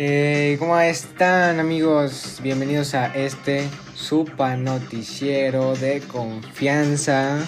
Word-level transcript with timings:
Eh, 0.00 0.54
¿Cómo 0.60 0.78
están 0.78 1.58
amigos? 1.58 2.38
Bienvenidos 2.40 2.94
a 2.94 3.12
este 3.16 3.68
super 3.96 4.56
noticiero 4.56 5.74
de 5.74 5.98
confianza. 6.02 7.44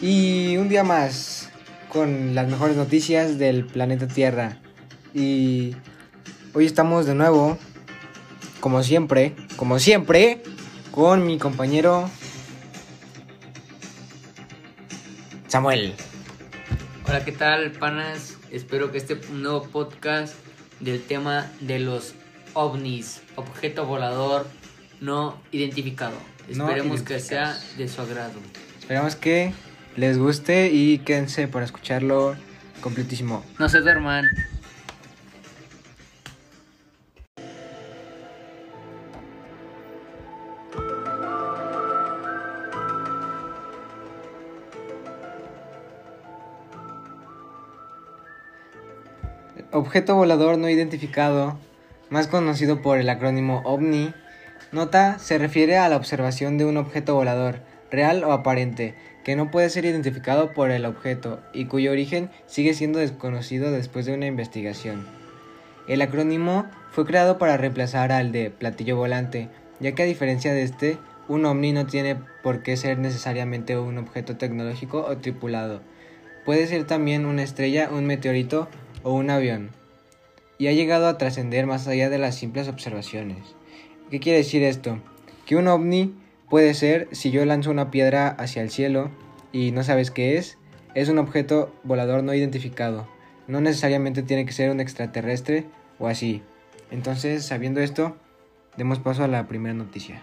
Y 0.00 0.56
un 0.56 0.70
día 0.70 0.82
más 0.82 1.50
con 1.90 2.34
las 2.34 2.48
mejores 2.48 2.78
noticias 2.78 3.36
del 3.36 3.66
planeta 3.66 4.08
Tierra. 4.08 4.62
Y 5.12 5.76
hoy 6.54 6.64
estamos 6.64 7.04
de 7.04 7.14
nuevo, 7.14 7.58
como 8.60 8.82
siempre, 8.82 9.36
como 9.56 9.78
siempre, 9.78 10.42
con 10.90 11.26
mi 11.26 11.38
compañero 11.38 12.08
Samuel. 15.48 15.92
Hola, 17.06 17.26
¿qué 17.26 17.32
tal, 17.32 17.72
panas? 17.72 18.38
Espero 18.50 18.90
que 18.90 18.96
este 18.96 19.20
nuevo 19.30 19.64
podcast 19.64 20.34
del 20.84 21.02
tema 21.02 21.50
de 21.60 21.78
los 21.78 22.14
ovnis, 22.52 23.22
objeto 23.36 23.86
volador 23.86 24.46
no 25.00 25.40
identificado. 25.50 26.16
No 26.52 26.68
Esperemos 26.68 27.02
que 27.02 27.20
sea 27.20 27.58
de 27.76 27.88
su 27.88 28.02
agrado. 28.02 28.34
Esperamos 28.78 29.16
que 29.16 29.52
les 29.96 30.18
guste 30.18 30.70
y 30.70 30.98
quédense 30.98 31.48
para 31.48 31.64
escucharlo 31.64 32.36
completísimo. 32.80 33.44
No 33.58 33.68
se 33.68 33.80
duerman. 33.80 34.26
Objeto 49.74 50.14
volador 50.14 50.56
no 50.56 50.68
identificado, 50.68 51.58
más 52.08 52.28
conocido 52.28 52.80
por 52.80 52.98
el 52.98 53.08
acrónimo 53.08 53.60
OVNI, 53.64 54.14
nota 54.70 55.18
se 55.18 55.36
refiere 55.36 55.78
a 55.78 55.88
la 55.88 55.96
observación 55.96 56.58
de 56.58 56.64
un 56.64 56.76
objeto 56.76 57.16
volador, 57.16 57.58
real 57.90 58.22
o 58.22 58.30
aparente, 58.30 58.94
que 59.24 59.34
no 59.34 59.50
puede 59.50 59.68
ser 59.70 59.84
identificado 59.84 60.52
por 60.52 60.70
el 60.70 60.86
objeto 60.86 61.40
y 61.52 61.64
cuyo 61.64 61.90
origen 61.90 62.30
sigue 62.46 62.72
siendo 62.72 63.00
desconocido 63.00 63.72
después 63.72 64.06
de 64.06 64.14
una 64.14 64.26
investigación. 64.26 65.08
El 65.88 66.02
acrónimo 66.02 66.66
fue 66.92 67.04
creado 67.04 67.38
para 67.38 67.56
reemplazar 67.56 68.12
al 68.12 68.30
de 68.30 68.50
platillo 68.50 68.96
volante, 68.96 69.48
ya 69.80 69.92
que 69.96 70.04
a 70.04 70.06
diferencia 70.06 70.54
de 70.54 70.62
este, 70.62 70.98
un 71.26 71.46
ovni 71.46 71.72
no 71.72 71.84
tiene 71.84 72.16
por 72.44 72.62
qué 72.62 72.76
ser 72.76 73.00
necesariamente 73.00 73.76
un 73.76 73.98
objeto 73.98 74.36
tecnológico 74.36 75.04
o 75.04 75.16
tripulado. 75.16 75.80
Puede 76.44 76.68
ser 76.68 76.84
también 76.84 77.26
una 77.26 77.42
estrella, 77.42 77.88
un 77.90 78.06
meteorito 78.06 78.68
o 79.04 79.12
un 79.12 79.30
avión. 79.30 79.70
Y 80.58 80.66
ha 80.66 80.72
llegado 80.72 81.06
a 81.06 81.18
trascender 81.18 81.66
más 81.66 81.86
allá 81.86 82.10
de 82.10 82.18
las 82.18 82.34
simples 82.34 82.68
observaciones. 82.68 83.54
¿Qué 84.10 84.18
quiere 84.18 84.38
decir 84.38 84.64
esto? 84.64 84.98
Que 85.46 85.56
un 85.56 85.68
ovni 85.68 86.14
puede 86.50 86.74
ser, 86.74 87.08
si 87.12 87.30
yo 87.30 87.44
lanzo 87.44 87.70
una 87.70 87.90
piedra 87.90 88.28
hacia 88.28 88.62
el 88.62 88.70
cielo 88.70 89.10
y 89.52 89.70
no 89.70 89.84
sabes 89.84 90.10
qué 90.10 90.36
es, 90.36 90.58
es 90.94 91.08
un 91.08 91.18
objeto 91.18 91.72
volador 91.84 92.24
no 92.24 92.34
identificado. 92.34 93.06
No 93.46 93.60
necesariamente 93.60 94.22
tiene 94.22 94.46
que 94.46 94.52
ser 94.52 94.70
un 94.70 94.80
extraterrestre 94.80 95.66
o 95.98 96.08
así. 96.08 96.42
Entonces, 96.90 97.44
sabiendo 97.44 97.80
esto, 97.80 98.16
demos 98.76 98.98
paso 98.98 99.24
a 99.24 99.28
la 99.28 99.46
primera 99.46 99.74
noticia. 99.74 100.22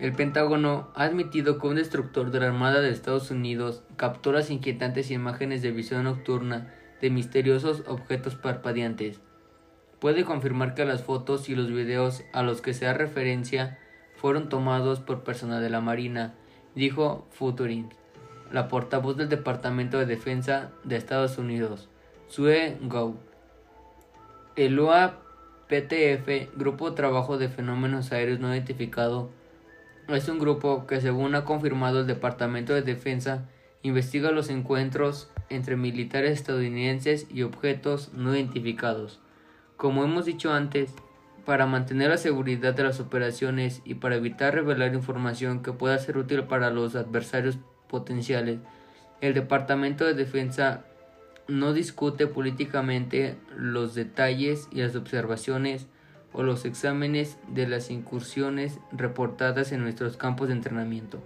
El 0.00 0.12
Pentágono 0.12 0.88
ha 0.94 1.04
admitido 1.04 1.58
que 1.58 1.66
un 1.66 1.74
destructor 1.74 2.30
de 2.30 2.40
la 2.40 2.46
Armada 2.46 2.80
de 2.80 2.88
Estados 2.88 3.30
Unidos 3.30 3.82
captó 3.96 4.32
las 4.32 4.50
inquietantes 4.50 5.10
imágenes 5.10 5.60
de 5.60 5.72
visión 5.72 6.04
nocturna 6.04 6.72
de 7.02 7.10
misteriosos 7.10 7.82
objetos 7.86 8.34
parpadeantes. 8.34 9.20
Puede 9.98 10.24
confirmar 10.24 10.74
que 10.74 10.86
las 10.86 11.02
fotos 11.02 11.50
y 11.50 11.54
los 11.54 11.70
videos 11.70 12.24
a 12.32 12.42
los 12.42 12.62
que 12.62 12.72
se 12.72 12.86
da 12.86 12.94
referencia 12.94 13.78
fueron 14.16 14.48
tomados 14.48 15.00
por 15.00 15.22
personal 15.22 15.62
de 15.62 15.68
la 15.68 15.82
Marina, 15.82 16.32
dijo 16.74 17.26
Futurin, 17.30 17.90
la 18.50 18.68
portavoz 18.68 19.18
del 19.18 19.28
Departamento 19.28 19.98
de 19.98 20.06
Defensa 20.06 20.70
de 20.82 20.96
Estados 20.96 21.36
Unidos, 21.36 21.90
Sue 22.26 22.78
Gou. 22.80 23.18
El 24.56 24.80
UAPTF, 24.80 26.56
Grupo 26.56 26.88
de 26.88 26.96
Trabajo 26.96 27.36
de 27.36 27.50
Fenómenos 27.50 28.12
Aéreos 28.12 28.40
No 28.40 28.54
Identificados, 28.54 29.28
es 30.14 30.28
un 30.28 30.38
grupo 30.38 30.86
que, 30.86 31.00
según 31.00 31.34
ha 31.34 31.44
confirmado 31.44 32.00
el 32.00 32.06
Departamento 32.06 32.74
de 32.74 32.82
Defensa, 32.82 33.48
investiga 33.82 34.30
los 34.30 34.50
encuentros 34.50 35.30
entre 35.48 35.76
militares 35.76 36.32
estadounidenses 36.32 37.26
y 37.30 37.42
objetos 37.42 38.12
no 38.12 38.34
identificados. 38.34 39.20
Como 39.76 40.04
hemos 40.04 40.26
dicho 40.26 40.52
antes, 40.52 40.92
para 41.44 41.66
mantener 41.66 42.10
la 42.10 42.18
seguridad 42.18 42.74
de 42.74 42.84
las 42.84 43.00
operaciones 43.00 43.82
y 43.84 43.94
para 43.94 44.16
evitar 44.16 44.54
revelar 44.54 44.94
información 44.94 45.62
que 45.62 45.72
pueda 45.72 45.98
ser 45.98 46.18
útil 46.18 46.44
para 46.44 46.70
los 46.70 46.94
adversarios 46.94 47.58
potenciales, 47.88 48.58
el 49.20 49.34
Departamento 49.34 50.04
de 50.04 50.14
Defensa 50.14 50.84
no 51.48 51.72
discute 51.72 52.26
políticamente 52.26 53.36
los 53.56 53.94
detalles 53.94 54.68
y 54.70 54.82
las 54.82 54.94
observaciones 54.94 55.86
o 56.32 56.42
los 56.42 56.64
exámenes 56.64 57.38
de 57.48 57.66
las 57.66 57.90
incursiones 57.90 58.78
reportadas 58.92 59.72
en 59.72 59.82
nuestros 59.82 60.16
campos 60.16 60.48
de 60.48 60.54
entrenamiento. 60.54 61.20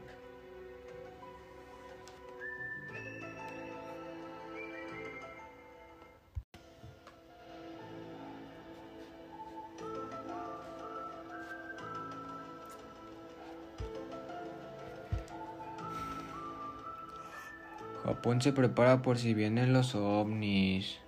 Japón 18.05 18.43
se 18.43 18.53
prepara 18.53 19.01
por 19.01 19.19
si 19.19 19.33
vienen 19.35 19.73
los 19.73 19.95
ovnis. 19.95 21.04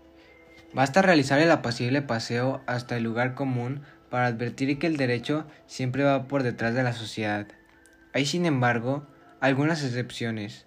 Basta 0.76 1.00
realizar 1.00 1.40
el 1.40 1.50
apacible 1.50 2.02
paseo 2.02 2.60
hasta 2.66 2.98
el 2.98 3.02
lugar 3.02 3.32
común 3.32 3.80
para 4.10 4.26
advertir 4.26 4.78
que 4.78 4.86
el 4.86 4.98
derecho 4.98 5.46
siempre 5.66 6.04
va 6.04 6.28
por 6.28 6.42
detrás 6.42 6.74
de 6.74 6.82
la 6.82 6.92
sociedad. 6.92 7.46
Hay, 8.12 8.26
sin 8.26 8.44
embargo, 8.44 9.06
algunas 9.40 9.82
excepciones. 9.82 10.66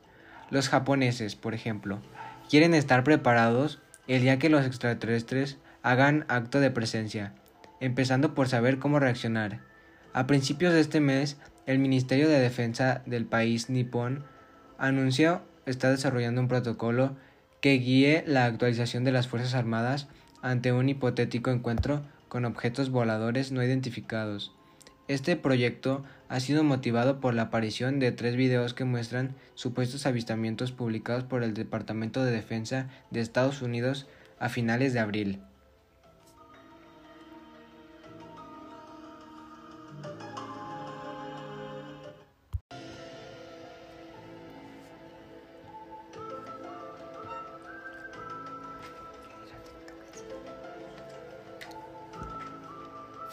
Los 0.50 0.68
japoneses, 0.68 1.36
por 1.36 1.54
ejemplo, 1.54 2.02
quieren 2.50 2.74
estar 2.74 3.04
preparados 3.04 3.84
el 4.08 4.24
día 4.24 4.40
que 4.40 4.50
los 4.50 4.66
extraterrestres 4.66 5.60
hagan 5.84 6.26
acto 6.28 6.60
de 6.60 6.72
presencia, 6.72 7.36
empezando 7.80 8.34
por 8.34 8.50
saber 8.50 8.80
cómo 8.80 9.00
reaccionar. 9.00 9.60
A 10.14 10.26
principios 10.26 10.74
de 10.74 10.80
este 10.80 11.02
mes, 11.02 11.38
el 11.68 11.78
Ministerio 11.78 12.28
de 12.28 12.40
Defensa 12.40 13.04
del 13.06 13.28
país 13.28 13.70
nipón 13.70 14.24
anunció 14.80 15.44
está 15.68 15.92
desarrollando 15.92 16.42
un 16.42 16.48
protocolo 16.48 17.16
que 17.62 17.74
guíe 17.74 18.24
la 18.26 18.46
actualización 18.46 19.04
de 19.04 19.12
las 19.12 19.28
Fuerzas 19.28 19.54
Armadas 19.54 20.08
ante 20.42 20.72
un 20.72 20.90
hipotético 20.90 21.52
encuentro 21.52 22.04
con 22.28 22.46
objetos 22.46 22.90
voladores 22.90 23.52
no 23.52 23.64
identificados. 23.64 24.54
Este 25.08 25.36
proyecto 25.36 26.04
ha 26.30 26.40
sido 26.40 26.64
motivado 26.64 27.20
por 27.20 27.34
la 27.34 27.44
aparición 27.44 28.00
de 28.00 28.12
tres 28.12 28.36
videos 28.36 28.76
que 28.76 28.86
muestran 28.86 29.36
supuestos 29.56 30.06
avistamientos 30.06 30.72
publicados 30.72 31.24
por 31.24 31.44
el 31.44 31.56
Departamento 31.56 32.24
de 32.24 32.32
Defensa 32.32 32.88
de 33.10 33.20
Estados 33.20 33.64
Unidos 33.64 34.08
a 34.40 34.50
finales 34.50 34.94
de 34.94 35.00
abril. 35.00 35.42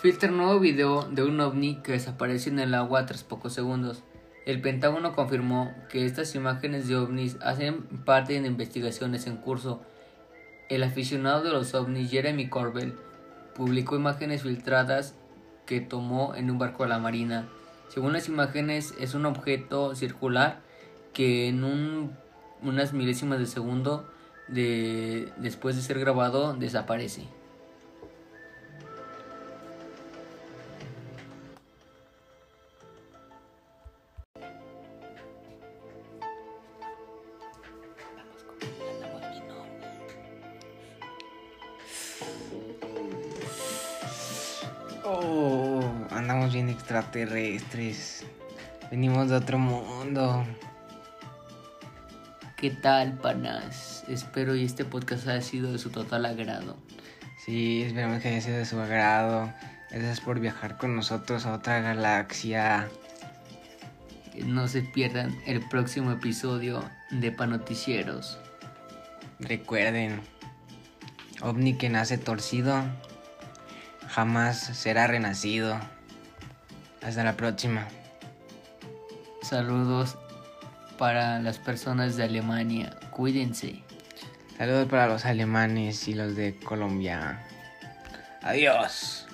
Filtra 0.07 0.31
nuevo 0.31 0.61
video 0.61 1.03
de 1.11 1.25
un 1.25 1.41
ovni 1.41 1.83
que 1.83 1.91
desapareció 1.91 2.53
en 2.53 2.61
el 2.61 2.75
agua 2.75 3.07
tras 3.07 3.25
pocos 3.25 3.53
segundos. 3.53 4.05
El 4.45 4.61
Pentágono 4.61 5.17
confirmó 5.17 5.75
que 5.89 6.07
estas 6.07 6.33
imágenes 6.37 6.87
de 6.87 6.95
ovnis 6.95 7.37
hacen 7.43 7.83
parte 8.05 8.41
de 8.41 8.47
investigaciones 8.47 9.27
en 9.27 9.37
curso. 9.37 9.83
El 10.69 10.85
aficionado 10.85 11.43
de 11.43 11.51
los 11.51 11.75
ovnis 11.75 12.09
Jeremy 12.09 12.49
Corbell 12.49 12.95
publicó 13.57 13.97
imágenes 13.97 14.45
filtradas 14.45 15.17
que 15.67 15.81
tomó 15.81 16.37
en 16.37 16.53
un 16.53 16.59
barco 16.61 16.85
de 16.85 16.91
la 16.91 17.01
Marina. 17.01 17.49
Según 17.89 18.13
las 18.13 18.29
imágenes 18.29 18.95
es 19.01 19.15
un 19.15 19.27
objeto 19.27 19.97
circular 19.97 20.61
que 21.15 21.49
en 21.49 21.65
un- 21.65 22.13
unas 22.63 22.93
milésimas 22.93 23.41
de 23.41 23.47
segundo 23.47 24.09
de, 24.47 25.33
después 25.39 25.75
de 25.75 25.83
ser 25.83 25.99
grabado 25.99 26.55
desaparece. 26.55 27.27
Andamos 46.27 46.53
bien 46.53 46.69
extraterrestres. 46.69 48.25
Venimos 48.91 49.29
de 49.29 49.37
otro 49.37 49.61
mundo. 49.61 50.45
¿Qué 52.57 52.71
tal, 52.71 53.13
panas? 53.19 54.03
Espero 54.09 54.57
y 54.57 54.65
este 54.65 54.85
podcast 54.85 55.29
haya 55.29 55.41
sido 55.41 55.71
de 55.71 55.79
su 55.79 55.91
total 55.91 56.27
agrado. 56.27 56.77
Sí, 57.45 57.85
esperamos 57.85 58.21
que 58.21 58.31
haya 58.31 58.41
sido 58.41 58.57
de 58.57 58.65
su 58.65 58.81
agrado. 58.81 59.53
Gracias 59.93 60.21
por 60.21 60.41
viajar 60.41 60.79
con 60.79 60.97
nosotros 60.97 61.47
a 61.47 61.55
otra 61.55 61.81
galaxia. 61.81 62.89
No 64.45 64.67
se 64.67 64.83
pierdan 64.83 65.33
el 65.47 65.61
próximo 65.61 66.11
episodio 66.11 66.83
de 67.13 67.31
Panoticieros. 67.31 68.37
Recuerden, 69.39 70.21
ovni 71.41 71.75
que 71.75 71.89
nace 71.89 72.19
torcido 72.19 72.83
jamás 74.09 74.59
será 74.59 75.07
renacido. 75.07 75.79
Hasta 77.07 77.23
la 77.23 77.37
próxima. 77.37 77.87
Saludos 79.41 80.19
para 80.99 81.39
las 81.39 81.57
personas 81.57 82.17
de 82.17 82.25
Alemania. 82.25 82.97
Cuídense. 83.13 83.81
Saludos 84.59 84.89
para 84.89 85.07
los 85.07 85.25
alemanes 85.25 86.09
y 86.09 86.15
los 86.15 86.35
de 86.35 86.57
Colombia. 86.57 87.47
Adiós. 88.43 89.29